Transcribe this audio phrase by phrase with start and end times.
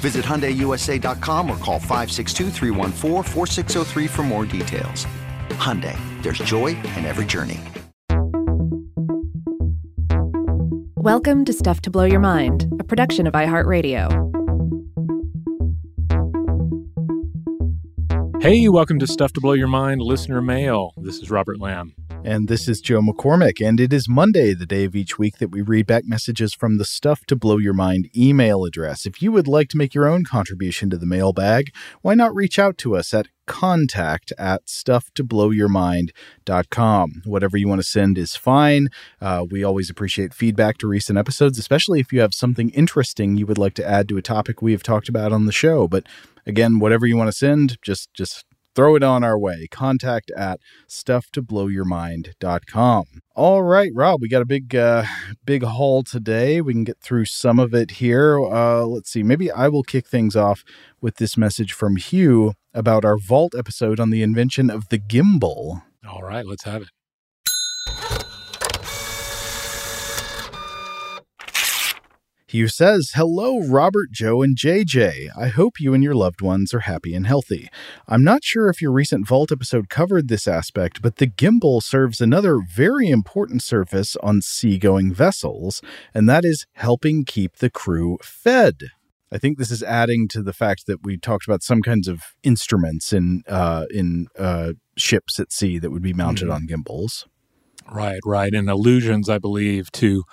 [0.00, 2.50] Visit HyundaiUSA.com or call 562
[4.08, 5.06] for more details.
[5.50, 7.60] Hyundai, there's joy in every journey.
[10.96, 14.26] Welcome to Stuff to Blow Your Mind, a production of iHeartRadio.
[18.42, 20.92] Hey, welcome to Stuff to Blow Your Mind listener mail.
[20.96, 21.94] This is Robert Lamb.
[22.26, 23.64] And this is Joe McCormick.
[23.64, 26.76] And it is Monday, the day of each week that we read back messages from
[26.76, 29.06] the Stuff to Blow Your Mind email address.
[29.06, 32.58] If you would like to make your own contribution to the mailbag, why not reach
[32.58, 37.22] out to us at contact at stufftoblowyourmind.com.
[37.24, 38.88] Whatever you want to send is fine.
[39.20, 43.46] Uh, we always appreciate feedback to recent episodes, especially if you have something interesting you
[43.46, 45.86] would like to add to a topic we have talked about on the show.
[45.86, 46.08] But
[46.44, 48.44] again, whatever you want to send, just just
[48.76, 49.66] throw it on our way.
[49.70, 53.04] Contact at stufftoblowyourmind.com.
[53.34, 55.04] All right, Rob, we got a big, uh,
[55.44, 56.60] big haul today.
[56.60, 58.38] We can get through some of it here.
[58.38, 59.22] Uh, let's see.
[59.22, 60.62] Maybe I will kick things off
[61.00, 65.82] with this message from Hugh about our Vault episode on the invention of the gimbal.
[66.06, 66.88] All right, let's have it.
[72.56, 75.28] Hugh says, Hello, Robert, Joe, and JJ.
[75.38, 77.68] I hope you and your loved ones are happy and healthy.
[78.08, 82.18] I'm not sure if your recent Vault episode covered this aspect, but the gimbal serves
[82.18, 85.82] another very important service on seagoing vessels,
[86.14, 88.84] and that is helping keep the crew fed.
[89.30, 92.22] I think this is adding to the fact that we talked about some kinds of
[92.42, 96.54] instruments in uh, in uh, ships at sea that would be mounted mm-hmm.
[96.54, 97.28] on gimbals.
[97.92, 100.24] Right, right, and allusions, I believe, to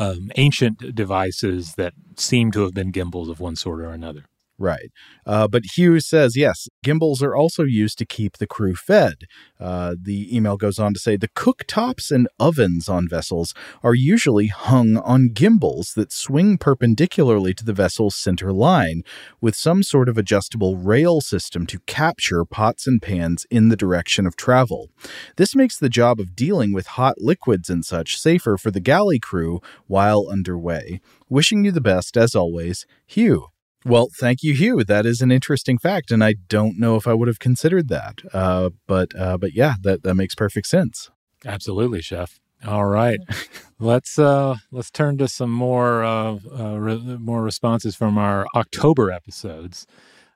[0.00, 4.24] um, ancient devices that seem to have been gimbals of one sort or another.
[4.60, 4.92] Right.
[5.24, 9.24] Uh, but Hughes says, yes, gimbals are also used to keep the crew fed.
[9.58, 14.48] Uh, the email goes on to say the cooktops and ovens on vessels are usually
[14.48, 19.02] hung on gimbals that swing perpendicularly to the vessel's center line
[19.40, 24.26] with some sort of adjustable rail system to capture pots and pans in the direction
[24.26, 24.90] of travel.
[25.38, 29.18] This makes the job of dealing with hot liquids and such safer for the galley
[29.18, 31.00] crew while underway.
[31.30, 33.46] Wishing you the best, as always, Hugh.
[33.84, 34.84] Well, thank you, Hugh.
[34.84, 38.20] That is an interesting fact, and I don't know if I would have considered that.
[38.32, 41.10] Uh, but uh, but yeah, that that makes perfect sense.
[41.46, 42.38] Absolutely, chef.
[42.66, 43.18] All right,
[43.78, 49.10] let's uh, let's turn to some more uh, uh, re- more responses from our October
[49.10, 49.86] episodes.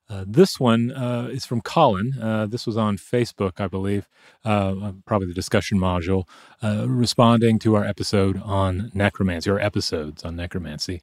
[0.09, 2.13] Uh, this one uh, is from Colin.
[2.21, 4.07] Uh, this was on Facebook, I believe,
[4.45, 6.29] uh, probably the discussion module,
[6.63, 11.03] uh, responding to our episode on necromancy, or episodes on necromancy.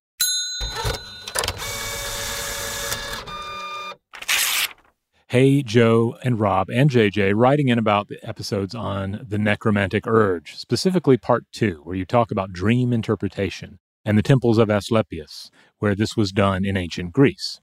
[5.32, 10.58] Hey, Joe and Rob and JJ writing in about the episodes on the necromantic urge,
[10.58, 15.50] specifically part two, where you talk about dream interpretation, and the temples of Asclepius,
[15.80, 17.62] where this was done in ancient Greece.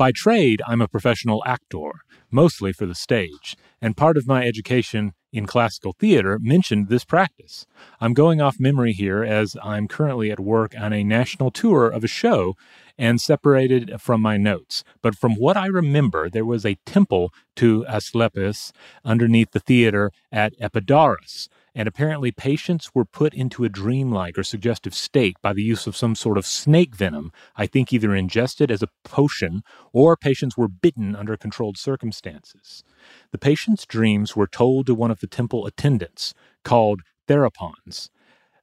[0.00, 1.90] By trade, I'm a professional actor,
[2.30, 7.66] mostly for the stage, and part of my education in classical theater mentioned this practice.
[8.00, 12.02] I'm going off memory here as I'm currently at work on a national tour of
[12.02, 12.54] a show
[12.96, 14.84] and separated from my notes.
[15.02, 18.72] But from what I remember, there was a temple to Asclepius
[19.04, 24.94] underneath the theater at Epidaurus, and apparently patients were put into a dreamlike or suggestive
[24.94, 28.82] state by the use of some sort of snake venom, I think either ingested as
[28.82, 29.62] a potion
[29.92, 32.82] or patients were bitten under controlled circumstances.
[33.30, 36.34] The patient's dreams were told to one of the temple attendants,
[36.64, 38.10] called therapons,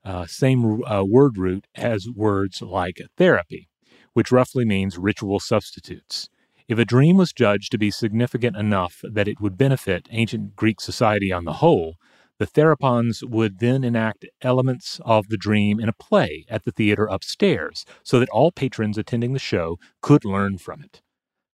[0.03, 3.69] uh, same uh, word root as words like therapy,
[4.13, 6.29] which roughly means ritual substitutes.
[6.67, 10.81] If a dream was judged to be significant enough that it would benefit ancient Greek
[10.81, 11.95] society on the whole,
[12.39, 17.05] the therapons would then enact elements of the dream in a play at the theater
[17.05, 21.01] upstairs so that all patrons attending the show could learn from it.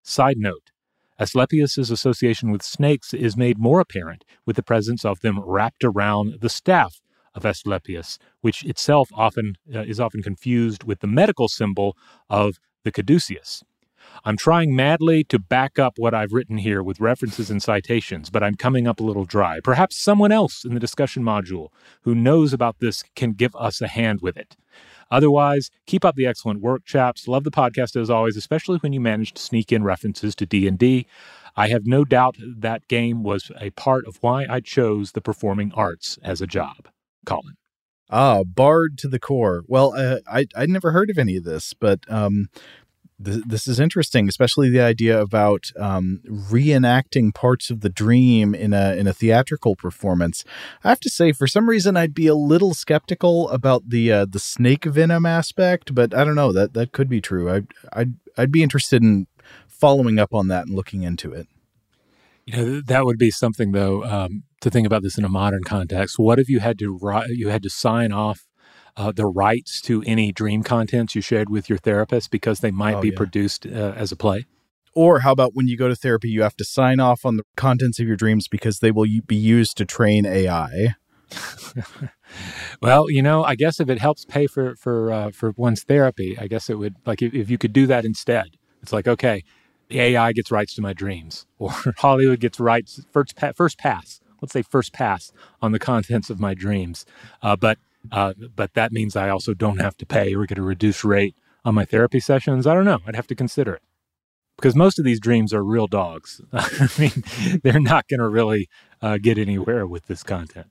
[0.01, 0.71] Side note
[1.19, 6.41] Asclepius's association with snakes is made more apparent with the presence of them wrapped around
[6.41, 6.99] the staff
[7.35, 11.95] of Asclepius, which itself often uh, is often confused with the medical symbol
[12.29, 13.63] of the caduceus.
[14.25, 18.43] I'm trying madly to back up what I've written here with references and citations, but
[18.43, 19.59] I'm coming up a little dry.
[19.63, 21.69] Perhaps someone else in the discussion module
[22.03, 24.55] who knows about this can give us a hand with it.
[25.11, 27.27] Otherwise, keep up the excellent work, chaps.
[27.27, 31.05] Love the podcast as always, especially when you manage to sneak in references to D&D.
[31.55, 35.71] I have no doubt that game was a part of why I chose the performing
[35.75, 36.87] arts as a job.
[37.25, 37.55] Colin.
[38.09, 39.63] Ah, Bard to the core.
[39.67, 42.47] Well, uh, I I'd never heard of any of this, but um,
[43.23, 48.73] th- this is interesting, especially the idea about um, reenacting parts of the dream in
[48.73, 50.43] a in a theatrical performance.
[50.83, 54.25] I have to say, for some reason, I'd be a little skeptical about the uh,
[54.25, 57.51] the snake venom aspect, but I don't know that that could be true.
[57.51, 57.61] I
[57.91, 59.27] I'd I'd be interested in
[59.67, 61.47] following up on that and looking into it.
[62.45, 65.63] You know, that would be something though um, to think about this in a modern
[65.63, 66.19] context.
[66.19, 66.99] What if you had to
[67.29, 68.47] you had to sign off
[68.95, 72.97] uh, the rights to any dream contents you shared with your therapist because they might
[72.97, 73.17] Oh, be yeah.
[73.17, 74.45] produced uh, as a play?
[74.95, 77.43] Or how about when you go to therapy, you have to sign off on the
[77.55, 80.95] contents of your dreams because they will be used to train AI.
[82.81, 86.37] Well, you know, I guess if it helps pay for for uh, for one's therapy,
[86.37, 88.57] I guess it would like if, if you could do that instead.
[88.81, 89.43] It's like okay,
[89.89, 94.19] the AI gets rights to my dreams, or Hollywood gets rights first pa- first pass.
[94.41, 95.31] Let's say first pass
[95.61, 97.05] on the contents of my dreams,
[97.41, 97.77] uh, but
[98.11, 101.35] uh, but that means I also don't have to pay or get a reduced rate
[101.65, 102.67] on my therapy sessions.
[102.67, 102.99] I don't know.
[103.07, 103.81] I'd have to consider it
[104.57, 106.41] because most of these dreams are real dogs.
[106.53, 107.23] I mean,
[107.63, 108.69] they're not going to really
[109.01, 110.67] uh, get anywhere with this content.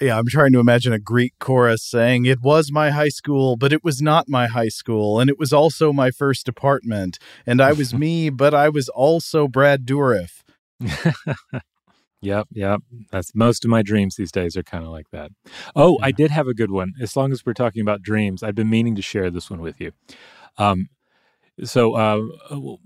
[0.00, 3.72] Yeah, I'm trying to imagine a Greek chorus saying, It was my high school, but
[3.72, 7.72] it was not my high school, and it was also my first apartment, and I
[7.72, 10.42] was me, but I was also Brad Dourif.
[12.22, 12.80] Yep, yep.
[13.10, 15.30] That's most of my dreams these days are kind of like that.
[15.74, 16.92] Oh, I did have a good one.
[17.00, 19.80] As long as we're talking about dreams, I've been meaning to share this one with
[19.80, 19.92] you.
[20.56, 20.88] Um,
[21.62, 22.20] so, uh,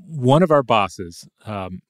[0.07, 1.81] one of our bosses um,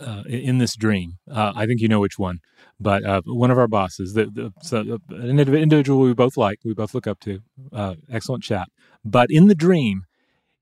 [0.00, 2.40] uh, in this dream, uh, I think you know which one,
[2.80, 6.58] but uh, one of our bosses, the, the, so uh, an individual we both like,
[6.64, 7.40] we both look up to,
[7.72, 8.68] uh, excellent chap.
[9.04, 10.04] But in the dream,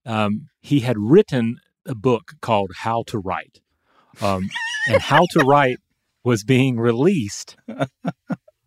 [0.05, 3.61] um, he had written a book called How to Write.
[4.21, 4.51] Um,
[4.89, 5.79] and How to Write
[6.25, 7.57] was being released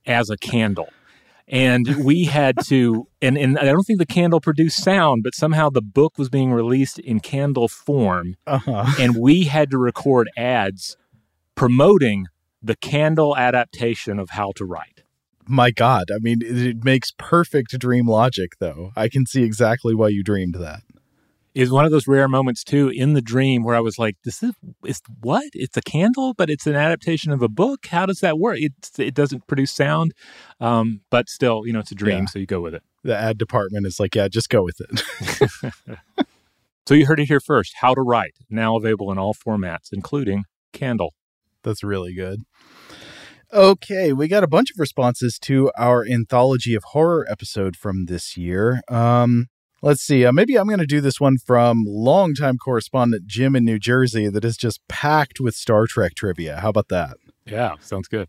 [0.05, 0.89] as a candle.
[1.47, 5.69] And we had to, and, and I don't think the candle produced sound, but somehow
[5.69, 8.35] the book was being released in candle form.
[8.47, 8.85] Uh-huh.
[8.99, 10.97] And we had to record ads
[11.53, 12.25] promoting
[12.63, 15.03] the candle adaptation of How to Write.
[15.47, 16.05] My God.
[16.11, 18.91] I mean, it, it makes perfect dream logic, though.
[18.95, 20.81] I can see exactly why you dreamed that.
[21.55, 24.43] Is one of those rare moments too in the dream where I was like, "This
[24.43, 24.51] is
[24.85, 25.45] is what?
[25.53, 27.87] It's a candle, but it's an adaptation of a book.
[27.87, 28.57] How does that work?
[28.59, 30.13] It it doesn't produce sound,
[30.59, 32.25] um, but still, you know, it's a dream, Yeah.
[32.25, 32.83] so you go with it.
[33.03, 35.63] The ad department is like, Yeah, just go with it.
[36.87, 37.73] So you heard it here first.
[37.81, 41.13] How to Write, now available in all formats, including Candle.
[41.63, 42.43] That's really good.
[43.51, 48.37] Okay, we got a bunch of responses to our anthology of horror episode from this
[48.37, 48.81] year.
[48.87, 49.47] Um,
[49.85, 50.25] let's see.
[50.25, 54.27] Uh, maybe I'm going to do this one from longtime correspondent Jim in New Jersey
[54.27, 56.59] that is just packed with Star Trek trivia.
[56.59, 57.17] How about that?
[57.45, 58.27] Yeah, sounds good.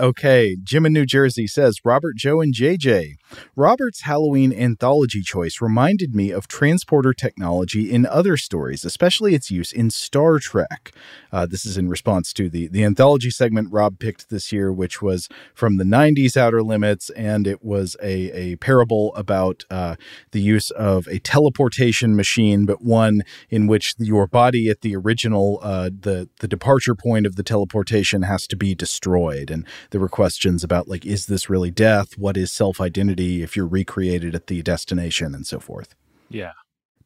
[0.00, 3.14] Okay, Jim in New Jersey says Robert, Joe, and JJ.
[3.54, 9.72] Robert's Halloween anthology choice reminded me of transporter technology in other stories, especially its use
[9.72, 10.90] in Star Trek.
[11.30, 15.00] Uh, this is in response to the, the anthology segment Rob picked this year, which
[15.00, 19.94] was from the 90s Outer Limits, and it was a, a parable about uh,
[20.32, 25.60] the use of a teleportation machine, but one in which your body at the original,
[25.62, 29.52] uh, the, the departure point of the teleportation has to be destroyed.
[29.52, 32.18] And there were questions about, like, is this really death?
[32.18, 35.94] What is self identity if you're recreated at the destination and so forth?
[36.28, 36.52] Yeah.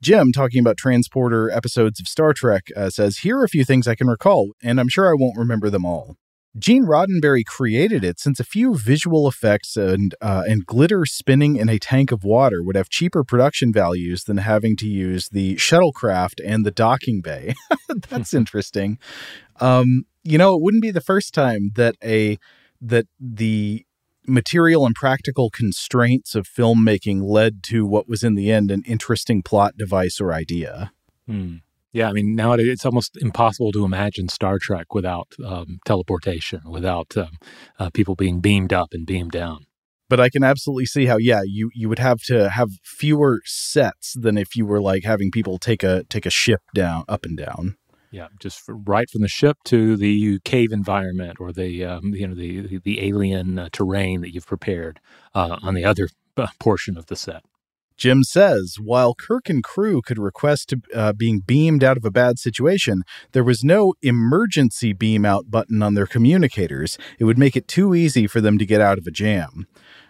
[0.00, 3.88] Jim, talking about transporter episodes of Star Trek, uh, says, Here are a few things
[3.88, 6.16] I can recall, and I'm sure I won't remember them all.
[6.56, 11.68] Gene Roddenberry created it since a few visual effects and uh, and glitter spinning in
[11.68, 16.40] a tank of water would have cheaper production values than having to use the shuttlecraft
[16.44, 17.54] and the docking bay.
[18.08, 18.98] That's interesting.
[19.60, 22.38] Um, you know, it wouldn't be the first time that a
[22.80, 23.84] that the
[24.26, 29.42] material and practical constraints of filmmaking led to what was in the end an interesting
[29.42, 30.92] plot device or idea.
[31.26, 31.56] Hmm.
[31.92, 37.16] Yeah, I mean, nowadays it's almost impossible to imagine Star Trek without um, teleportation, without
[37.16, 37.38] um,
[37.78, 39.64] uh, people being beamed up and beamed down.
[40.10, 44.14] But I can absolutely see how, yeah, you you would have to have fewer sets
[44.14, 47.36] than if you were like having people take a take a ship down up and
[47.36, 47.76] down.
[48.10, 52.34] Yeah, just right from the ship to the cave environment or the um, you know
[52.34, 55.00] the the alien uh, terrain that you've prepared
[55.34, 56.08] uh, on the other
[56.58, 57.42] portion of the set.
[57.98, 62.38] Jim says while Kirk and crew could request uh, being beamed out of a bad
[62.38, 66.96] situation, there was no emergency beam out button on their communicators.
[67.18, 69.66] It would make it too easy for them to get out of a jam.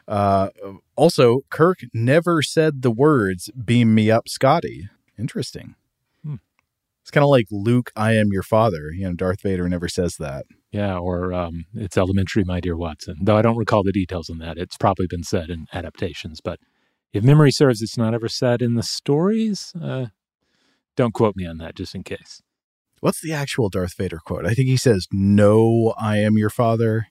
[0.07, 0.51] Uh,
[0.97, 4.89] also, Kirk never said the words "beam me up, Scotty."
[5.19, 5.75] Interesting.
[7.09, 10.17] It's kind of like Luke, "I am your father." You know, Darth Vader never says
[10.19, 10.45] that.
[10.71, 13.17] Yeah, or um, it's elementary, my dear Watson.
[13.23, 14.59] Though I don't recall the details on that.
[14.59, 16.61] It's probably been said in adaptations, but
[17.15, 19.73] if memory serves, it's not ever said in the stories.
[19.83, 20.09] Uh,
[20.97, 22.43] don't quote me on that, just in case.
[23.01, 24.45] What's the actual Darth Vader quote?
[24.45, 27.07] I think he says, No, I am your father.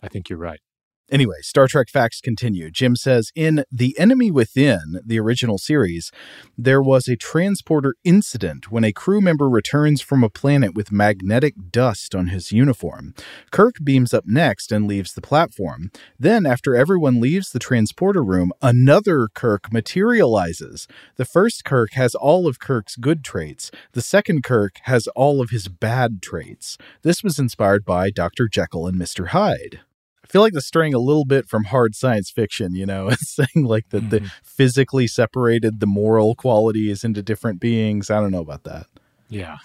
[0.00, 0.60] I think you're right.
[1.08, 2.68] Anyway, Star Trek facts continue.
[2.68, 6.10] Jim says in The Enemy Within, the original series,
[6.58, 11.54] there was a transporter incident when a crew member returns from a planet with magnetic
[11.70, 13.14] dust on his uniform.
[13.52, 15.92] Kirk beams up next and leaves the platform.
[16.18, 20.88] Then, after everyone leaves the transporter room, another Kirk materializes.
[21.14, 25.50] The first Kirk has all of Kirk's good traits, the second Kirk has all of
[25.50, 26.76] his bad traits.
[27.02, 28.48] This was inspired by Dr.
[28.48, 29.28] Jekyll and Mr.
[29.28, 29.82] Hyde.
[30.26, 33.30] I feel like the straying a little bit from hard science fiction, you know, it's
[33.30, 34.24] saying like that mm-hmm.
[34.24, 38.10] the physically separated the moral qualities into different beings.
[38.10, 38.86] I don't know about that.
[39.28, 39.58] Yeah.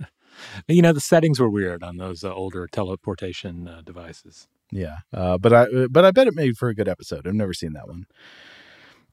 [0.68, 4.48] you know, the settings were weird on those uh, older teleportation uh, devices.
[4.70, 4.98] Yeah.
[5.12, 7.26] Uh, but I but I bet it made for a good episode.
[7.26, 8.06] I've never seen that one.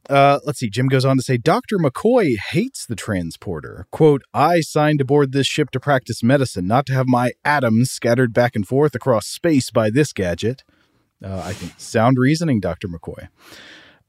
[0.09, 0.69] Uh, let's see.
[0.69, 1.77] Jim goes on to say Dr.
[1.77, 3.85] McCoy hates the transporter.
[3.91, 8.33] Quote, I signed aboard this ship to practice medicine, not to have my atoms scattered
[8.33, 10.63] back and forth across space by this gadget.
[11.23, 12.87] Uh, I think sound reasoning, Dr.
[12.87, 13.27] McCoy.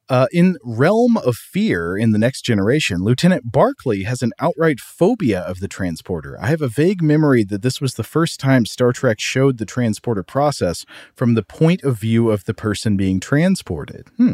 [0.08, 5.40] Uh, in Realm of Fear in the Next Generation, Lieutenant Barclay has an outright phobia
[5.40, 6.36] of the transporter.
[6.40, 9.64] I have a vague memory that this was the first time Star Trek showed the
[9.64, 14.08] transporter process from the point of view of the person being transported.
[14.16, 14.32] Hmm.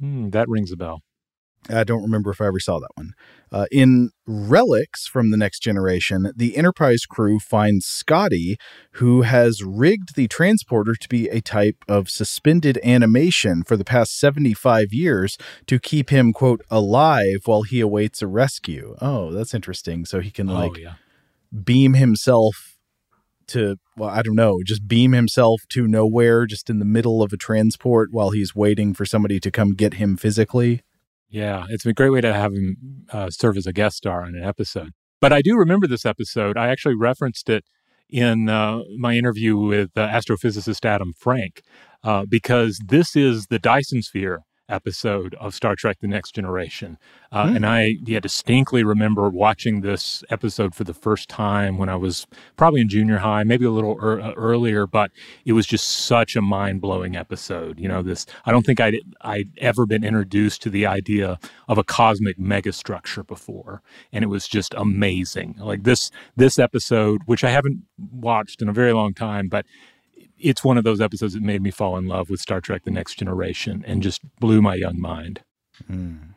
[0.00, 1.02] Mm, that rings a bell.
[1.68, 3.12] I don't remember if I ever saw that one.
[3.50, 8.56] Uh, in Relics from the Next Generation, the Enterprise crew finds Scotty,
[8.92, 14.18] who has rigged the transporter to be a type of suspended animation for the past
[14.18, 18.96] 75 years to keep him, quote, alive while he awaits a rescue.
[19.00, 20.04] Oh, that's interesting.
[20.04, 20.94] So he can, oh, like, yeah.
[21.64, 22.72] beam himself
[23.46, 27.32] to well i don't know just beam himself to nowhere just in the middle of
[27.32, 30.82] a transport while he's waiting for somebody to come get him physically
[31.28, 34.34] yeah it's a great way to have him uh, serve as a guest star on
[34.34, 34.92] an episode.
[35.20, 36.56] But i do remember this episode.
[36.56, 37.64] I actually referenced it
[38.08, 41.62] in uh, my interview with uh, astrophysicist adam frank
[42.04, 46.98] uh, because this is the dyson sphere episode of Star Trek The Next Generation.
[47.32, 47.56] Uh, mm.
[47.56, 52.26] And I yeah, distinctly remember watching this episode for the first time when I was
[52.56, 55.10] probably in junior high, maybe a little er- earlier, but
[55.44, 57.78] it was just such a mind blowing episode.
[57.78, 61.78] You know, this, I don't think I'd, I'd ever been introduced to the idea of
[61.78, 63.82] a cosmic megastructure before.
[64.12, 65.56] And it was just amazing.
[65.58, 69.66] Like this, this episode, which I haven't watched in a very long time, but
[70.38, 72.90] it's one of those episodes that made me fall in love with Star Trek The
[72.90, 75.40] Next Generation and just blew my young mind.
[75.90, 76.34] Mm.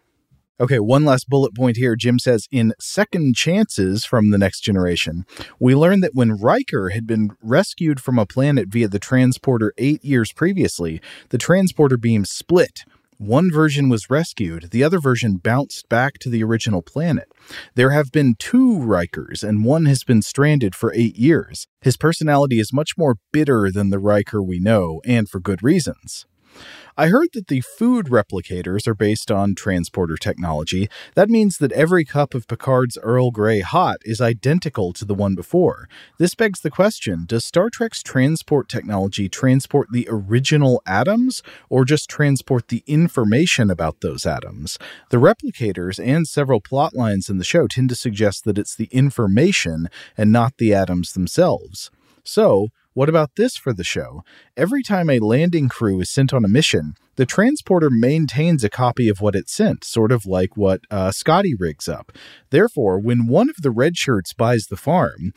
[0.61, 1.95] Okay, one last bullet point here.
[1.95, 5.25] Jim says in Second Chances from The Next Generation,
[5.57, 10.03] we learned that when Riker had been rescued from a planet via the transporter eight
[10.03, 12.83] years previously, the transporter beam split
[13.19, 17.29] one version was rescued, the other version bounced back to the original planet.
[17.75, 21.67] There have been two Rikers, and one has been stranded for eight years.
[21.81, 26.25] His personality is much more bitter than the Riker we know, and for good reasons.
[26.99, 30.89] I heard that the food replicators are based on transporter technology.
[31.15, 35.33] That means that every cup of Picard's Earl Grey hot is identical to the one
[35.33, 35.87] before.
[36.17, 42.09] This begs the question Does Star Trek's transport technology transport the original atoms, or just
[42.09, 44.77] transport the information about those atoms?
[45.09, 48.89] The replicators and several plot lines in the show tend to suggest that it's the
[48.91, 49.87] information
[50.17, 51.91] and not the atoms themselves.
[52.25, 54.23] So, what about this for the show?
[54.57, 59.09] Every time a landing crew is sent on a mission, the transporter maintains a copy
[59.09, 62.11] of what it sent, sort of like what uh, Scotty rigs up.
[62.49, 65.33] Therefore, when one of the red shirts buys the farm,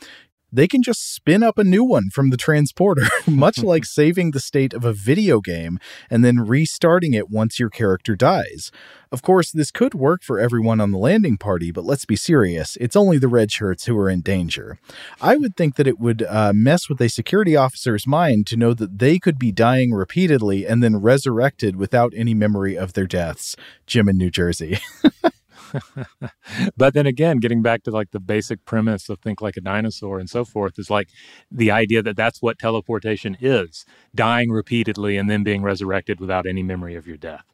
[0.53, 4.39] they can just spin up a new one from the transporter, much like saving the
[4.39, 5.79] state of a video game
[6.09, 8.71] and then restarting it once your character dies.
[9.11, 12.77] Of course, this could work for everyone on the landing party, but let's be serious,
[12.79, 14.79] it's only the red shirts who are in danger.
[15.21, 18.73] I would think that it would uh, mess with a security officer's mind to know
[18.73, 23.55] that they could be dying repeatedly and then resurrected without any memory of their deaths.
[23.87, 24.79] Jim in New Jersey.
[26.77, 30.19] but then again, getting back to like the basic premise of think like a dinosaur
[30.19, 31.09] and so forth is like
[31.51, 36.63] the idea that that's what teleportation is dying repeatedly and then being resurrected without any
[36.63, 37.45] memory of your death.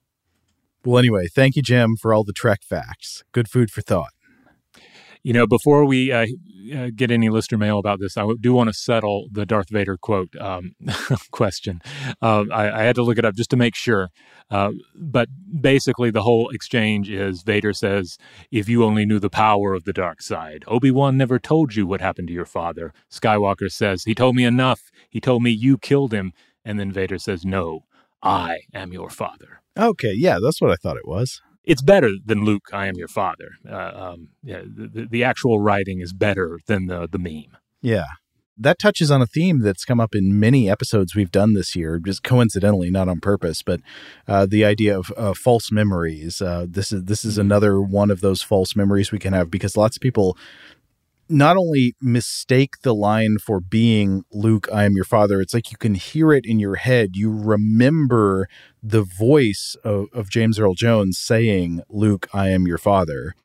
[0.86, 3.24] Well, anyway, thank you, Jim, for all the Trek facts.
[3.34, 4.14] Good food for thought.
[5.22, 6.26] You know, before we uh,
[6.74, 9.98] uh, get any listener mail about this, I do want to settle the Darth Vader
[9.98, 10.76] quote um,
[11.32, 11.82] question.
[12.22, 14.10] Uh, I, I, had to look it up just to make sure.
[14.50, 15.28] Uh, but
[15.62, 18.18] basically, the whole exchange is Vader says,
[18.50, 21.86] If you only knew the power of the dark side, Obi Wan never told you
[21.86, 22.94] what happened to your father.
[23.12, 24.90] Skywalker says, He told me enough.
[25.10, 26.32] He told me you killed him.
[26.64, 27.86] And then Vader says, No,
[28.24, 29.62] I am your father.
[29.78, 33.08] Okay, yeah, that's what I thought it was it's better than Luke, I am your
[33.08, 33.52] father.
[33.70, 37.58] Uh, um, yeah, the, the actual writing is better than the the meme.
[37.82, 38.06] Yeah,
[38.60, 42.00] that touches on a theme that's come up in many episodes we've done this year,
[42.00, 43.64] just coincidentally, not on purpose.
[43.64, 43.80] But
[44.28, 46.42] uh, the idea of uh, false memories.
[46.42, 47.42] Uh, this is this is mm-hmm.
[47.42, 50.38] another one of those false memories we can have because lots of people
[51.30, 55.78] not only mistake the line for being Luke, I am your father, it's like you
[55.78, 57.12] can hear it in your head.
[57.14, 58.48] You remember
[58.82, 63.36] the voice of, of James Earl Jones saying, Luke, I am your father,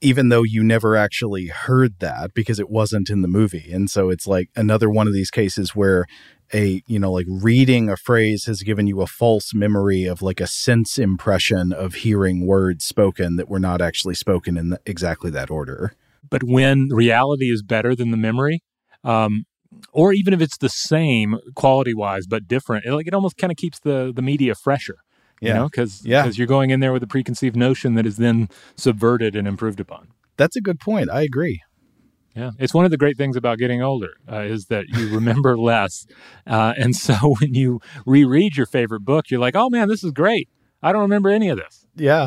[0.00, 3.70] even though you never actually heard that because it wasn't in the movie.
[3.70, 6.06] And so it's like another one of these cases where
[6.52, 10.40] a, you know, like reading a phrase has given you a false memory of like
[10.40, 15.30] a sense impression of hearing words spoken that were not actually spoken in the, exactly
[15.30, 15.94] that order.
[16.30, 18.62] But when reality is better than the memory,
[19.02, 19.44] um,
[19.92, 23.50] or even if it's the same quality wise but different, it, like it almost kind
[23.50, 24.96] of keeps the the media fresher.
[25.40, 25.54] You yeah.
[25.54, 26.22] know, because yeah.
[26.22, 29.80] Cause you're going in there with a preconceived notion that is then subverted and improved
[29.80, 30.08] upon.
[30.36, 31.10] That's a good point.
[31.10, 31.62] I agree.
[32.34, 35.56] Yeah, it's one of the great things about getting older uh, is that you remember
[35.72, 36.04] less,
[36.46, 40.10] uh, and so when you reread your favorite book, you're like, "Oh man, this is
[40.10, 40.48] great!
[40.82, 42.26] I don't remember any of this." Yeah.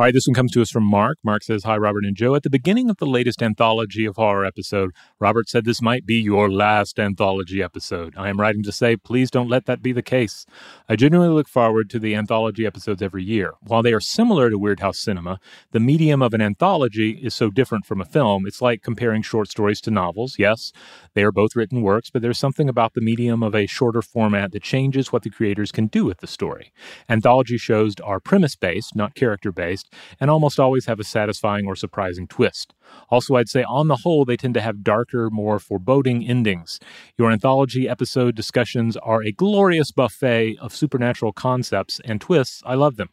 [0.00, 1.18] All right, this one comes to us from Mark.
[1.22, 2.34] Mark says, Hi, Robert and Joe.
[2.34, 6.14] At the beginning of the latest anthology of horror episode, Robert said this might be
[6.14, 8.14] your last anthology episode.
[8.16, 10.46] I am writing to say, please don't let that be the case.
[10.88, 13.52] I genuinely look forward to the anthology episodes every year.
[13.60, 15.38] While they are similar to Weirdhouse Cinema,
[15.72, 18.46] the medium of an anthology is so different from a film.
[18.46, 20.36] It's like comparing short stories to novels.
[20.38, 20.72] Yes,
[21.12, 24.52] they are both written works, but there's something about the medium of a shorter format
[24.52, 26.72] that changes what the creators can do with the story.
[27.06, 31.76] Anthology shows are premise based, not character based and almost always have a satisfying or
[31.76, 32.74] surprising twist.
[33.08, 36.80] Also, I'd say on the whole, they tend to have darker, more foreboding endings.
[37.18, 42.62] Your anthology episode discussions are a glorious buffet of supernatural concepts and twists.
[42.64, 43.10] I love them.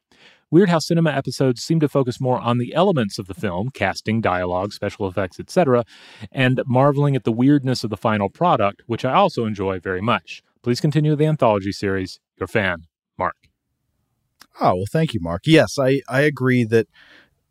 [0.54, 4.72] Weirdhouse Cinema episodes seem to focus more on the elements of the film, casting, dialogue,
[4.72, 5.84] special effects, etc.,
[6.32, 10.42] and marveling at the weirdness of the final product, which I also enjoy very much.
[10.64, 12.22] Please continue the anthology series.
[12.40, 12.84] Your fan.
[14.60, 15.44] Oh, well, thank you, Mark.
[15.46, 16.88] Yes, I, I agree that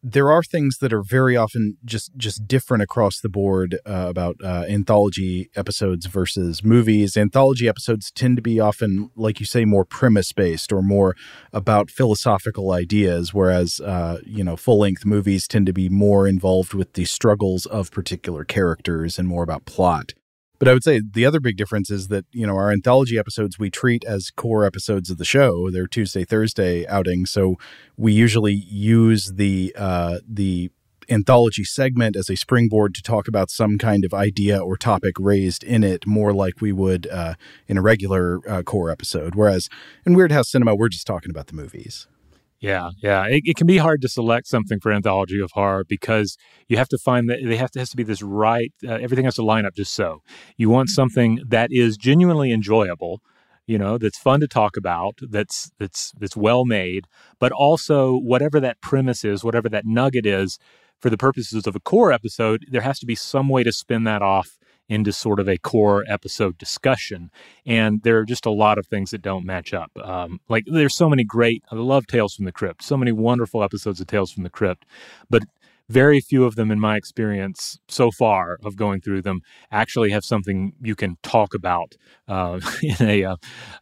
[0.03, 4.37] there are things that are very often just just different across the board uh, about
[4.45, 7.17] uh, anthology episodes versus movies.
[7.17, 11.17] Anthology episodes tend to be often, like you say, more premise based or more
[11.53, 16.73] about philosophical ideas, whereas uh, you know full length movies tend to be more involved
[16.75, 20.13] with the struggles of particular characters and more about plot.
[20.59, 23.59] But I would say the other big difference is that, you know, our anthology episodes
[23.59, 25.71] we treat as core episodes of the show.
[25.71, 27.31] They're Tuesday, Thursday outings.
[27.31, 27.57] So
[27.97, 30.71] we usually use the uh, the
[31.09, 35.63] anthology segment as a springboard to talk about some kind of idea or topic raised
[35.63, 37.35] in it, more like we would uh,
[37.69, 39.35] in a regular uh, core episode.
[39.35, 39.69] Whereas
[40.05, 42.09] in Weirdhouse Cinema, we're just talking about the movies.
[42.61, 43.27] Yeah, yeah.
[43.27, 46.37] It, it, can be hard to select something for anthology of horror because
[46.69, 48.73] you have to find that they have to has to be this right.
[48.87, 50.23] Uh, everything has to line up just so.
[50.57, 53.21] You want something that is genuinely enjoyable,
[53.67, 57.07] you know, that's fun to talk about, that's that's that's well made,
[57.39, 60.59] but also whatever that premise is, whatever that nugget is,
[60.99, 64.05] for the purposes of a core episode, there has to be some way to spin
[64.05, 64.57] that off
[64.89, 67.31] into sort of a core episode discussion.
[67.65, 69.91] And there are just a lot of things that don't match up.
[70.03, 73.63] Um, like there's so many great, I love Tales from the Crypt, so many wonderful
[73.63, 74.85] episodes of Tales from the Crypt,
[75.29, 75.43] but
[75.89, 80.25] very few of them in my experience so far of going through them actually have
[80.25, 81.95] something you can talk about
[82.29, 83.37] uh, in a uh,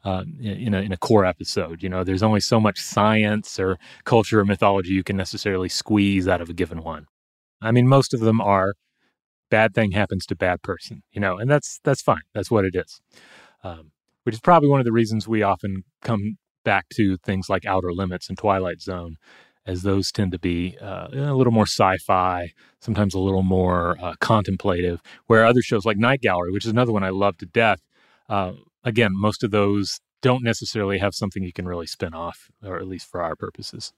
[0.04, 3.78] uh, in a in a core episode you know there's only so much science or
[4.04, 7.06] culture or mythology you can necessarily squeeze out of a given one
[7.62, 8.74] i mean most of them are
[9.50, 12.22] bad thing happens to bad person, you know, and that's that's fine.
[12.34, 13.00] That's what it is.
[13.62, 13.92] Um,
[14.24, 17.92] which is probably one of the reasons we often come back to things like Outer
[17.92, 19.16] Limits and Twilight Zone,
[19.66, 24.14] as those tend to be uh, a little more sci-fi, sometimes a little more uh,
[24.20, 25.00] contemplative.
[25.26, 27.80] Where other shows like Night Gallery, which is another one I love to death,
[28.28, 28.52] uh,
[28.82, 32.88] again, most of those don't necessarily have something you can really spin off, or at
[32.88, 33.92] least for our purposes.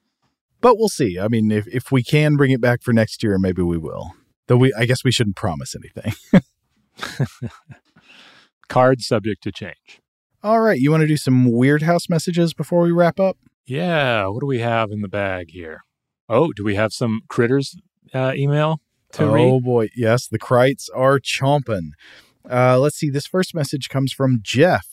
[0.60, 1.18] But we'll see.
[1.20, 4.12] I mean, if if we can bring it back for next year, maybe we will.
[4.48, 6.14] Though we, I guess we shouldn't promise anything.
[8.68, 10.00] Card subject to change.
[10.42, 13.36] All right, you want to do some Weirdhouse messages before we wrap up?
[13.66, 15.80] Yeah, what do we have in the bag here?
[16.28, 17.76] Oh, do we have some critters
[18.14, 18.80] uh, email
[19.12, 19.64] to oh read?
[19.64, 21.90] boy, yes, the Krites are chomping.
[22.48, 23.10] Uh, let's see.
[23.10, 24.86] This first message comes from Jeff.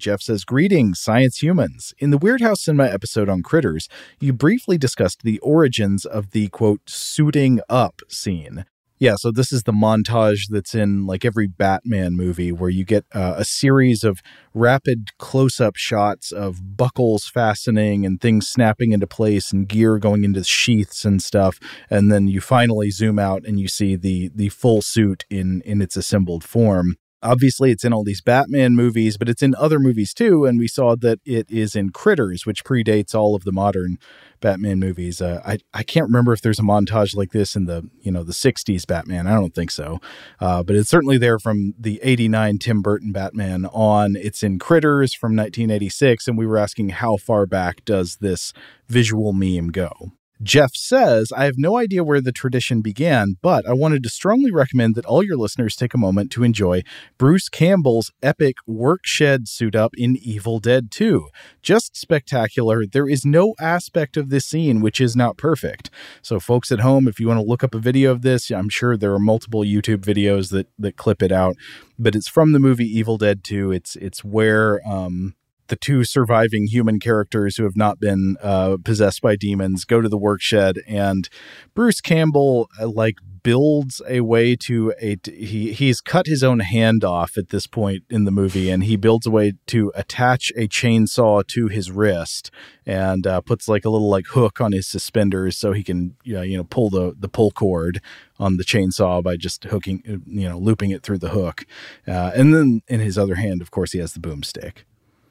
[0.00, 1.94] Jeff says, Greetings, science humans.
[1.98, 6.80] In the Weirdhouse Cinema episode on critters, you briefly discussed the origins of the quote,
[6.88, 8.64] suiting up scene.
[9.00, 13.06] Yeah, so this is the montage that's in like every Batman movie where you get
[13.14, 14.20] uh, a series of
[14.52, 20.22] rapid close up shots of buckles fastening and things snapping into place and gear going
[20.22, 21.58] into sheaths and stuff.
[21.88, 25.80] And then you finally zoom out and you see the the full suit in in
[25.80, 26.96] its assembled form.
[27.22, 30.46] Obviously, it's in all these Batman movies, but it's in other movies too.
[30.46, 33.98] And we saw that it is in Critters, which predates all of the modern
[34.40, 35.20] Batman movies.
[35.20, 38.24] Uh, I I can't remember if there's a montage like this in the you know
[38.24, 39.26] the '60s Batman.
[39.26, 40.00] I don't think so,
[40.40, 44.16] uh, but it's certainly there from the '89 Tim Burton Batman on.
[44.16, 48.52] It's in Critters from 1986, and we were asking how far back does this
[48.88, 50.12] visual meme go?
[50.42, 54.50] Jeff says, I have no idea where the tradition began, but I wanted to strongly
[54.50, 56.82] recommend that all your listeners take a moment to enjoy
[57.18, 61.28] Bruce Campbell's epic workshed suit up in Evil Dead 2.
[61.60, 62.86] Just spectacular.
[62.86, 65.90] There is no aspect of this scene which is not perfect.
[66.22, 68.70] So, folks at home, if you want to look up a video of this, I'm
[68.70, 71.56] sure there are multiple YouTube videos that, that clip it out,
[71.98, 73.72] but it's from the movie Evil Dead 2.
[73.72, 75.34] It's, it's where, um,
[75.70, 80.08] the two surviving human characters who have not been uh, possessed by demons go to
[80.08, 81.28] the workshed and
[81.74, 87.04] bruce campbell uh, like builds a way to a he he's cut his own hand
[87.04, 90.68] off at this point in the movie and he builds a way to attach a
[90.68, 92.50] chainsaw to his wrist
[92.84, 96.34] and uh, puts like a little like hook on his suspenders so he can you
[96.34, 98.02] know, you know pull the the pull cord
[98.38, 101.64] on the chainsaw by just hooking you know looping it through the hook.
[102.06, 104.84] Uh, and then in his other hand of course he has the boomstick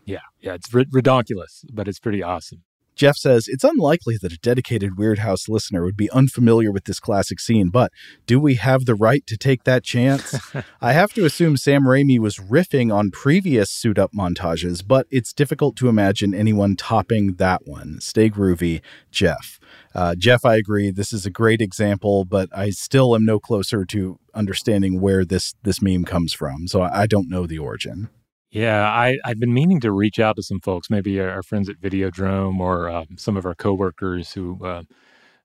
[0.10, 2.64] yeah, yeah, it's rid- ridiculous, but it's pretty awesome.
[2.96, 7.40] Jeff says it's unlikely that a dedicated Weirdhouse listener would be unfamiliar with this classic
[7.40, 7.94] scene, but
[8.26, 10.38] do we have the right to take that chance?
[10.82, 15.32] I have to assume Sam Raimi was riffing on previous suit up montages, but it's
[15.32, 18.02] difficult to imagine anyone topping that one.
[18.02, 19.62] Stay groovy, Jeff.
[19.96, 20.92] Uh, Jeff, I agree.
[20.92, 25.54] This is a great example, but I still am no closer to understanding where this
[25.64, 28.10] this meme comes from, so I, I don't know the origin.
[28.52, 31.70] Yeah, I, I've been meaning to reach out to some folks, maybe our, our friends
[31.70, 34.84] at Videodrome or uh, some of our coworkers who uh,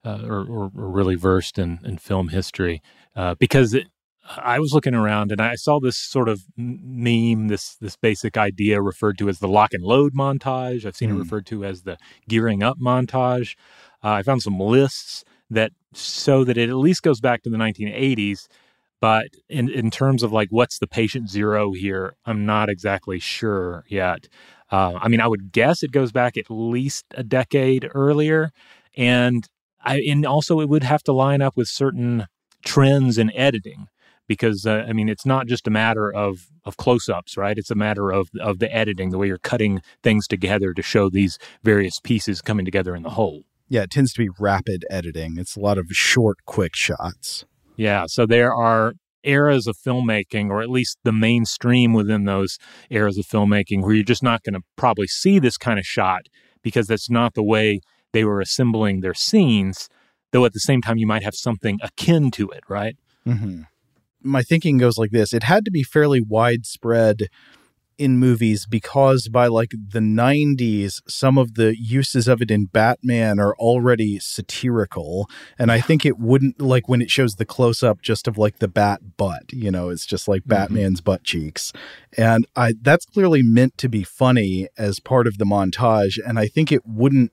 [0.05, 2.83] uh, are, are, really versed in, in film history,
[3.15, 3.89] uh, because it,
[4.39, 8.81] I was looking around and I saw this sort of meme, this this basic idea
[8.81, 10.87] referred to as the lock and load montage.
[10.87, 11.17] I've seen mm.
[11.17, 13.55] it referred to as the gearing up montage.
[14.03, 17.59] Uh, I found some lists that show that it at least goes back to the
[17.59, 18.49] 1980s
[19.05, 23.85] but in, in terms of like what's the patient zero here, I'm not exactly sure
[23.87, 24.29] yet.
[24.73, 28.51] Uh, I mean, I would guess it goes back at least a decade earlier,
[28.97, 29.47] and
[29.83, 32.29] I and also it would have to line up with certain
[32.65, 33.89] trends in editing
[34.27, 37.59] because uh, I mean it's not just a matter of of close-ups, right?
[37.59, 41.11] It's a matter of of the editing, the way you're cutting things together to show
[41.11, 43.43] these various pieces coming together in the whole.
[43.69, 45.37] Yeah, it tends to be rapid editing.
[45.37, 47.45] It's a lot of short, quick shots.
[47.77, 52.59] Yeah, so there are eras of filmmaking, or at least the mainstream within those
[52.91, 56.27] eras of filmmaking, where you're just not going to probably see this kind of shot
[56.63, 57.81] because that's not the way
[58.13, 59.89] they were assembling their scenes.
[60.33, 62.97] Though at the same time, you might have something akin to it, right?
[63.27, 63.63] Mm-hmm.
[64.23, 67.29] My thinking goes like this: it had to be fairly widespread
[67.99, 73.39] in movies because by like the 90s some of the uses of it in Batman
[73.39, 75.29] are already satirical.
[75.59, 78.59] And I think it wouldn't like when it shows the close up just of like
[78.59, 80.51] the bat butt you know it's just like mm-hmm.
[80.51, 81.73] Batman's butt cheeks.
[82.17, 86.19] And I that's clearly meant to be funny as part of the montage.
[86.27, 87.33] And I think it wouldn't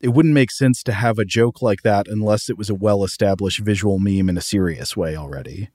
[0.00, 3.04] it wouldn't make sense to have a joke like that unless it was a well
[3.04, 5.70] established visual meme in a serious way already.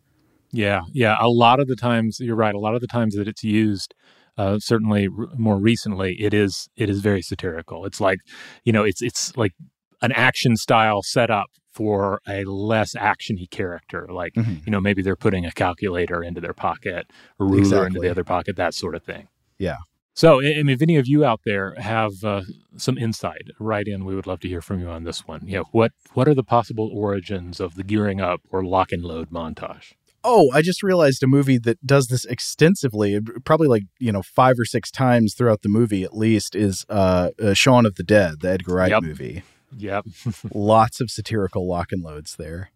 [0.51, 1.17] Yeah yeah.
[1.19, 3.93] A lot of the times you're right a lot of the times that it's used
[4.37, 7.85] uh, certainly r- more recently, it is it is very satirical.
[7.85, 8.19] It's like
[8.63, 9.53] you know, it's it's like
[10.01, 14.07] an action style setup for a less actiony character.
[14.09, 14.55] Like mm-hmm.
[14.65, 17.07] you know, maybe they're putting a calculator into their pocket,
[17.39, 17.87] a ruler exactly.
[17.87, 19.27] into the other pocket, that sort of thing.
[19.57, 19.77] Yeah.
[20.15, 22.43] So, I mean, if any of you out there have uh,
[22.77, 24.05] some insight, write in.
[24.05, 25.41] We would love to hear from you on this one.
[25.45, 29.29] Yeah, what what are the possible origins of the gearing up or lock and load
[29.29, 29.93] montage?
[30.25, 34.59] Oh, I just realized a movie that does this extensively, probably like, you know, five
[34.59, 38.41] or six times throughout the movie at least, is uh, uh Shaun of the Dead,
[38.41, 39.03] the Edgar Wright yep.
[39.03, 39.43] movie.
[39.77, 40.05] Yep.
[40.53, 42.71] Lots of satirical lock and loads there.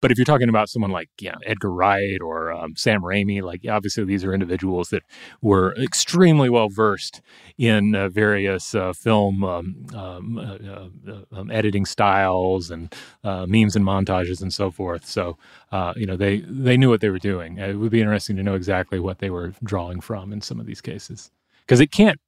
[0.00, 3.62] But if you're talking about someone like yeah, Edgar Wright or um, Sam Raimi, like
[3.68, 5.02] obviously these are individuals that
[5.40, 7.22] were extremely well versed
[7.56, 13.74] in uh, various uh, film um, um, uh, uh um, editing styles and uh, memes
[13.74, 15.06] and montages and so forth.
[15.06, 15.38] So
[15.72, 17.58] uh, you know they they knew what they were doing.
[17.58, 20.66] It would be interesting to know exactly what they were drawing from in some of
[20.66, 21.30] these cases
[21.60, 22.20] because it can't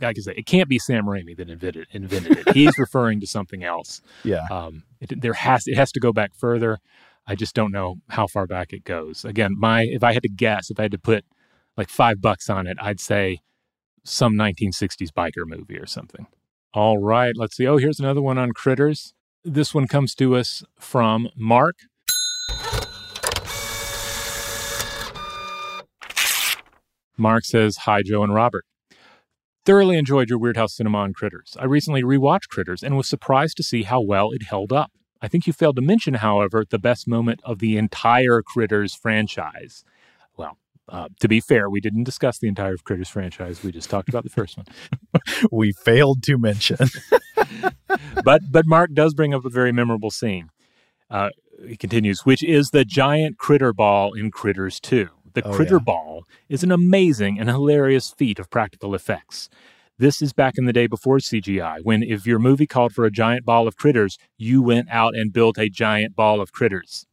[0.00, 2.54] like I say, it can't be Sam Raimi that invented invented it.
[2.54, 4.00] He's referring to something else.
[4.24, 4.44] Yeah.
[4.50, 6.78] Um, it, there has it has to go back further.
[7.26, 9.24] I just don't know how far back it goes.
[9.24, 11.24] Again, my if I had to guess, if I had to put
[11.76, 13.40] like five bucks on it, I'd say
[14.04, 16.26] some 1960s biker movie or something.
[16.72, 17.66] All right, let's see.
[17.66, 19.14] Oh, here's another one on critters.
[19.44, 21.76] This one comes to us from Mark.
[27.16, 28.64] Mark says, Hi, Joe and Robert.
[29.64, 31.56] Thoroughly enjoyed your Weirdhouse Cinema on Critters.
[31.58, 34.92] I recently rewatched Critters and was surprised to see how well it held up.
[35.22, 39.84] I think you failed to mention, however, the best moment of the entire Critters franchise.
[40.36, 43.62] Well, uh, to be fair, we didn't discuss the entire Critters franchise.
[43.62, 44.66] We just talked about the first one.
[45.50, 46.78] we failed to mention.
[48.24, 50.50] but but Mark does bring up a very memorable scene.
[51.10, 51.30] Uh,
[51.66, 55.08] he continues, which is the giant critter ball in Critters 2.
[55.34, 55.84] The oh, critter yeah.
[55.84, 59.48] ball is an amazing and hilarious feat of practical effects.
[59.98, 63.10] This is back in the day before CGI, when if your movie called for a
[63.10, 67.06] giant ball of critters, you went out and built a giant ball of critters.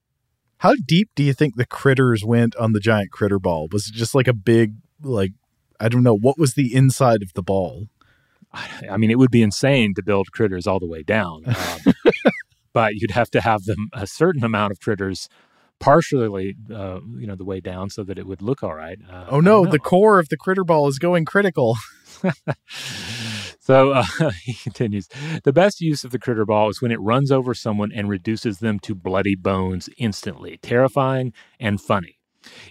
[0.57, 3.69] How deep do you think the critters went on the giant critter ball?
[3.71, 5.31] Was it just like a big, like,
[5.79, 7.87] I don't know, what was the inside of the ball?
[8.51, 11.43] I mean, it would be insane to build critters all the way down.
[11.47, 11.93] Um,
[12.73, 15.29] but you'd have to have them a certain amount of critters
[15.79, 18.99] partially, uh, you know, the way down so that it would look all right.
[19.09, 21.77] Uh, oh no, the core of the critter ball is going critical.
[23.59, 24.03] so uh,
[24.43, 25.07] he continues
[25.43, 28.59] The best use of the critter ball is when it runs over someone and reduces
[28.59, 32.19] them to bloody bones instantly, terrifying and funny.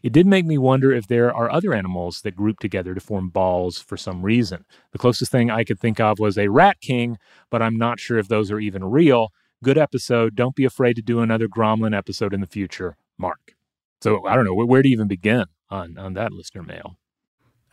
[0.02, 3.30] It did make me wonder if there are other animals that group together to form
[3.30, 4.64] balls for some reason.
[4.92, 7.18] The closest thing I could think of was a rat king,
[7.50, 9.28] but I'm not sure if those are even real.
[9.64, 10.34] Good episode.
[10.34, 13.54] Don't be afraid to do another Gromlin episode in the future, Mark.
[14.00, 16.96] So I don't know where, where to even begin on on that listener mail.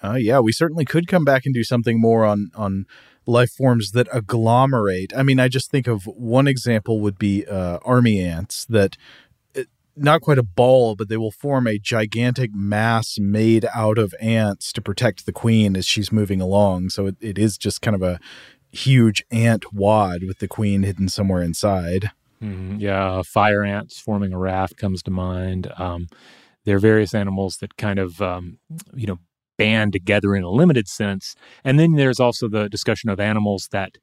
[0.04, 2.86] Uh, yeah, we certainly could come back and do something more on on
[3.26, 5.14] life forms that agglomerate.
[5.16, 8.98] I mean, I just think of one example would be uh, army ants that
[9.56, 9.64] uh,
[9.96, 14.74] not quite a ball, but they will form a gigantic mass made out of ants
[14.74, 16.90] to protect the queen as she's moving along.
[16.90, 18.20] So it, it is just kind of a
[18.72, 22.12] huge ant wad with the queen hidden somewhere inside.
[22.42, 22.78] Mm-hmm.
[22.80, 25.72] Yeah, fire ants forming a raft comes to mind.
[25.78, 26.08] Um,
[26.66, 28.60] there are various animals that kind of, um,
[28.94, 29.20] you know,
[29.60, 31.36] band together in a limited sense.
[31.64, 33.98] And then there's also the discussion of animals that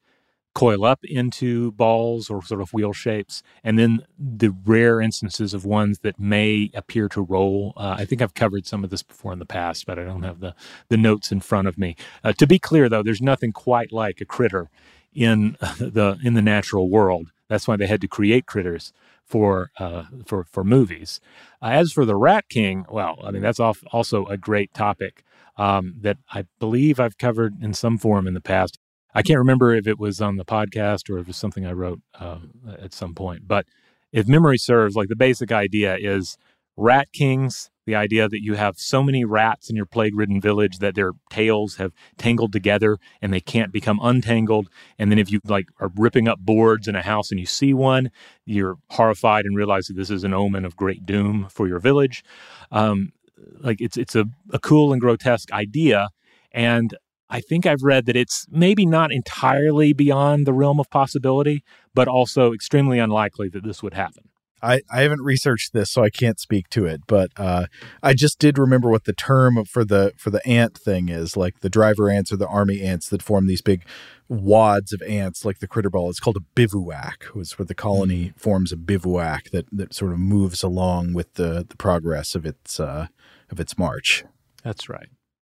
[0.55, 5.67] coil up into balls or sort of wheel shapes, and then the rare instances of
[5.67, 7.75] ones that may appear to roll.
[7.77, 10.23] Uh, I think I've covered some of this before in the past, but I don't
[10.23, 10.55] have the
[10.89, 11.95] the notes in front of me.
[12.25, 14.71] Uh, to be clear, though, there's nothing quite like a critter
[15.15, 17.33] in the in the natural world.
[17.49, 18.95] That's why they had to create critters
[19.27, 21.21] for uh, for for movies.
[21.61, 25.23] Uh, as for the Rat King, well, I mean that's also a great topic
[25.57, 28.79] um, that I believe I've covered in some form in the past.
[29.15, 31.73] I can't remember if it was on the podcast or if it was something I
[31.73, 32.39] wrote uh,
[32.79, 33.49] at some point.
[33.49, 33.67] But
[34.13, 36.37] if memory serves, like the basic idea is
[36.77, 40.79] rat kings, the idea that you have so many rats in your plague ridden village
[40.81, 44.69] that their tails have tangled together and they can't become untangled.
[44.99, 47.73] And then if you like are ripping up boards in a house and you see
[47.73, 48.11] one,
[48.45, 52.25] you're horrified and realize that this is an omen of great doom for your village.
[52.73, 53.13] Um,
[53.61, 56.09] like it's it's a, a cool and grotesque idea
[56.53, 56.97] and
[57.29, 62.09] I think I've read that it's maybe not entirely beyond the realm of possibility, but
[62.09, 64.29] also extremely unlikely that this would happen.
[64.63, 67.03] I, I haven't researched this, so I can't speak to it.
[67.07, 67.67] But uh,
[68.03, 71.61] I just did remember what the term for the for the ant thing is, like
[71.61, 73.85] the driver ants or the army ants that form these big
[74.29, 76.09] wads of ants, like the critter ball.
[76.09, 77.27] It's called a bivouac.
[77.35, 78.41] Was where the colony mm.
[78.41, 82.81] forms a bivouac that that sort of moves along with the the progress of its
[82.81, 83.09] uh,
[83.51, 84.25] of its march.
[84.63, 85.09] That's right.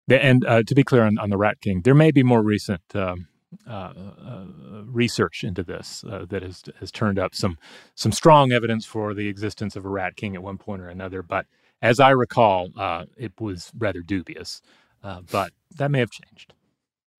[0.07, 2.81] And uh, to be clear on, on, the Rat King, there may be more recent
[2.93, 3.27] um,
[3.67, 4.45] uh, uh,
[4.85, 7.57] research into this uh, that has has turned up some
[7.95, 11.23] some strong evidence for the existence of a Rat King at one point or another.
[11.23, 11.47] But
[11.81, 14.61] as I recall, uh, it was rather dubious.
[15.03, 16.53] Uh, but that may have changed.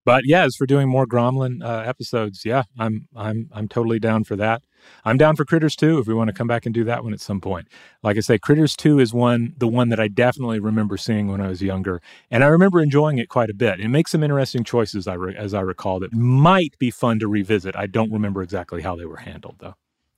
[0.05, 4.23] But yeah, as for doing more Gromlin uh, episodes, yeah, I'm I'm I'm totally down
[4.23, 4.61] for that.
[5.03, 7.11] I'm down for Critters 2 if we want to come back and do that one
[7.11, 7.67] at some point.
[8.03, 11.41] Like I say, Critters 2 is one the one that I definitely remember seeing when
[11.41, 13.79] I was younger, and I remember enjoying it quite a bit.
[13.79, 17.27] It makes some interesting choices, I re- as I recall, that might be fun to
[17.27, 17.75] revisit.
[17.75, 19.73] I don't remember exactly how they were handled though.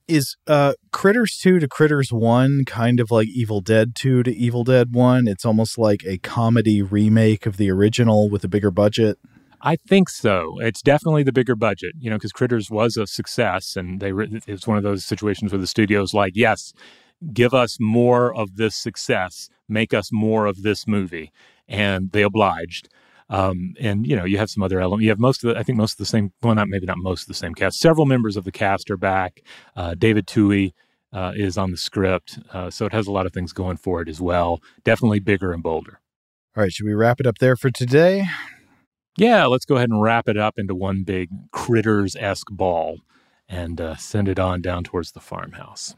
[0.06, 4.64] Is uh Critters 2 to Critters 1 kind of like Evil Dead 2 to Evil
[4.64, 5.26] Dead 1?
[5.28, 9.18] It's almost like a comedy remake of the original with a bigger budget.
[9.60, 10.58] I think so.
[10.60, 14.12] It's definitely the bigger budget, you know, because Critters was a success, and they
[14.46, 16.72] it's one of those situations where the studio's like, yes,
[17.32, 21.32] give us more of this success, make us more of this movie,
[21.66, 22.88] and they obliged.
[23.30, 25.02] Um, and you know, you have some other elements.
[25.02, 26.32] You have most of the, I think most of the same.
[26.42, 27.80] Well, not maybe not most of the same cast.
[27.80, 29.42] Several members of the cast are back.
[29.76, 30.72] Uh, David Twohy
[31.12, 34.00] uh, is on the script, uh, so it has a lot of things going for
[34.00, 34.62] it as well.
[34.84, 36.00] Definitely bigger and bolder.
[36.56, 38.24] All right, should we wrap it up there for today?
[39.18, 42.98] Yeah, let's go ahead and wrap it up into one big critters esque ball
[43.48, 45.96] and uh, send it on down towards the farmhouse.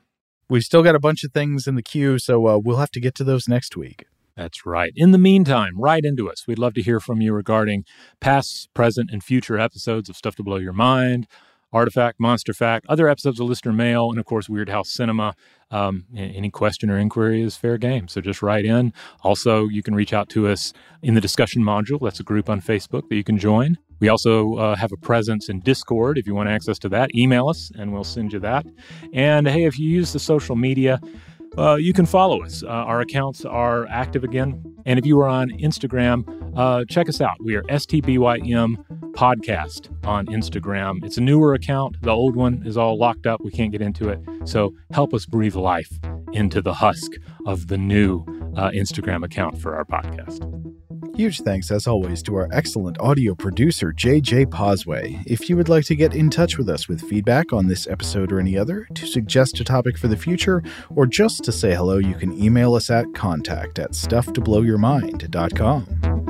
[0.48, 3.00] We've still got a bunch of things in the queue, so uh, we'll have to
[3.00, 4.06] get to those next week.
[4.36, 4.92] That's right.
[4.96, 6.46] In the meantime, write into us.
[6.46, 7.84] We'd love to hear from you regarding
[8.20, 11.26] past, present, and future episodes of Stuff to Blow Your Mind,
[11.72, 15.34] Artifact, Monster Fact, other episodes of Listener Mail, and of course, Weirdhouse Cinema.
[15.70, 18.08] Um, any question or inquiry is fair game.
[18.08, 18.92] So just write in.
[19.22, 22.00] Also, you can reach out to us in the discussion module.
[22.02, 23.78] That's a group on Facebook that you can join.
[24.00, 26.18] We also uh, have a presence in Discord.
[26.18, 28.66] If you want access to that, email us and we'll send you that.
[29.12, 30.98] And hey, if you use the social media,
[31.58, 32.62] uh, you can follow us.
[32.62, 34.62] Uh, our accounts are active again.
[34.86, 36.24] And if you are on Instagram,
[36.56, 37.36] uh, check us out.
[37.44, 41.04] We are STBYM Podcast on Instagram.
[41.04, 41.96] It's a newer account.
[42.02, 43.40] The old one is all locked up.
[43.42, 44.20] We can't get into it.
[44.44, 45.90] So help us breathe life
[46.32, 47.12] into the husk
[47.46, 48.24] of the new
[48.56, 50.46] uh, Instagram account for our podcast.
[51.16, 55.20] Huge thanks, as always, to our excellent audio producer, JJ Posway.
[55.26, 58.32] If you would like to get in touch with us with feedback on this episode
[58.32, 60.62] or any other, to suggest a topic for the future,
[60.96, 66.29] or just to say hello, you can email us at contact at stufftoblowyourmind.com.